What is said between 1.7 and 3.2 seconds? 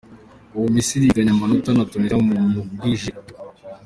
na Tunisia mu mugwi J.